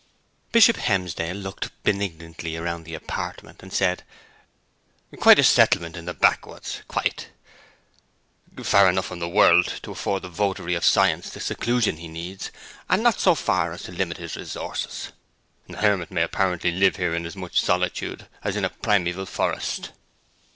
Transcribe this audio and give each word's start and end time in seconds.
Bishop 0.51 0.77
Helmsdale 0.77 1.35
looked 1.37 1.69
benignantly 1.83 2.57
around 2.57 2.85
the 2.85 2.95
apartment, 2.95 3.61
and 3.61 3.71
said, 3.71 4.01
'Quite 5.19 5.37
a 5.37 5.43
settlement 5.43 5.95
in 5.95 6.05
the 6.05 6.13
backwoods 6.15 6.81
quite: 6.87 7.27
far 8.63 8.89
enough 8.89 9.05
from 9.05 9.19
the 9.19 9.29
world 9.29 9.67
to 9.83 9.91
afford 9.91 10.23
the 10.23 10.27
votary 10.27 10.73
of 10.73 10.83
science 10.83 11.29
the 11.29 11.39
seclusion 11.39 11.97
he 11.97 12.07
needs, 12.07 12.49
and 12.89 13.03
not 13.03 13.19
so 13.19 13.35
far 13.35 13.73
as 13.73 13.83
to 13.83 13.91
limit 13.91 14.17
his 14.17 14.35
resources. 14.35 15.11
A 15.69 15.75
hermit 15.75 16.09
might 16.09 16.21
apparently 16.21 16.71
live 16.71 16.95
here 16.95 17.13
in 17.13 17.23
as 17.27 17.35
much 17.35 17.61
solitude 17.61 18.25
as 18.43 18.55
in 18.55 18.65
a 18.65 18.71
primeval 18.71 19.27
forest.' 19.27 19.91